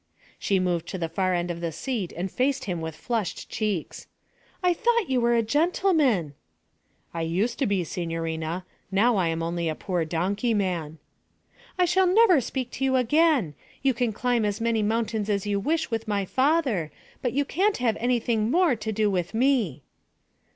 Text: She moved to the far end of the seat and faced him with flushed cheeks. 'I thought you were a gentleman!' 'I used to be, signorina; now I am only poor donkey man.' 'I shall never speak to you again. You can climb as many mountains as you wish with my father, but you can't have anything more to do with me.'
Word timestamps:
She 0.39 0.59
moved 0.59 0.87
to 0.87 0.97
the 0.97 1.07
far 1.09 1.35
end 1.35 1.51
of 1.51 1.61
the 1.61 1.71
seat 1.71 2.11
and 2.17 2.31
faced 2.31 2.65
him 2.65 2.81
with 2.81 2.95
flushed 2.95 3.49
cheeks. 3.51 4.07
'I 4.63 4.73
thought 4.73 5.09
you 5.11 5.21
were 5.21 5.35
a 5.35 5.43
gentleman!' 5.43 6.33
'I 7.13 7.21
used 7.21 7.59
to 7.59 7.67
be, 7.67 7.83
signorina; 7.83 8.65
now 8.91 9.15
I 9.17 9.27
am 9.27 9.43
only 9.43 9.71
poor 9.75 10.03
donkey 10.03 10.55
man.' 10.55 10.97
'I 11.77 11.85
shall 11.85 12.07
never 12.07 12.41
speak 12.41 12.71
to 12.71 12.83
you 12.83 12.95
again. 12.95 13.53
You 13.83 13.93
can 13.93 14.11
climb 14.11 14.43
as 14.43 14.59
many 14.59 14.81
mountains 14.81 15.29
as 15.29 15.45
you 15.45 15.59
wish 15.59 15.91
with 15.91 16.07
my 16.07 16.25
father, 16.25 16.91
but 17.21 17.33
you 17.33 17.45
can't 17.45 17.77
have 17.77 17.95
anything 17.99 18.49
more 18.49 18.75
to 18.75 18.91
do 18.91 19.11
with 19.11 19.35
me.' 19.35 19.83